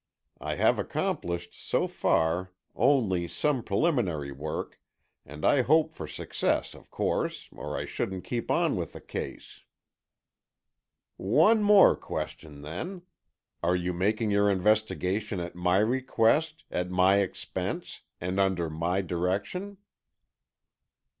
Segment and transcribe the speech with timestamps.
[0.39, 4.79] I have accomplished so far only some preliminary work,
[5.27, 9.61] and I hope for success, of course, or I shouldn't keep on with the case."
[11.17, 13.03] "One more question, then.
[13.61, 19.77] Are you making your investigation at my request, at my expense, and under my direction?"